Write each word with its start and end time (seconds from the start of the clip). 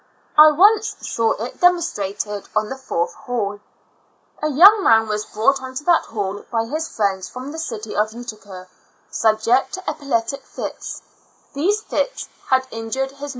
I 0.35 0.49
once 0.49 0.95
saw 1.01 1.33
it 1.33 1.61
demonstrated 1.61 2.45
on 2.55 2.69
the 2.69 2.75
fourth 2.75 3.13
hall. 3.13 3.59
A 4.41 4.49
young 4.49 4.83
man 4.83 5.07
was 5.07 5.27
brought 5.27 5.61
on 5.61 5.75
to 5.75 5.83
that 5.83 6.05
hall 6.05 6.43
by 6.51 6.65
his 6.65 6.87
friends 6.87 7.29
from 7.29 7.51
the 7.51 7.59
city 7.59 7.95
of 7.95 8.11
Utica, 8.11 8.65
subject 9.11 9.73
to 9.75 9.87
epileptic 9.87 10.43
fits; 10.43 11.03
these 11.53 11.81
fits 11.81 12.27
had 12.49 12.65
injured 12.71 12.71
his 12.71 12.71
IJY 12.71 12.71
A 12.71 12.77
L 12.79 12.99
UNA 12.99 13.09
TIC 13.09 13.21
ASTL 13.21 13.25
UM. 13.25 13.29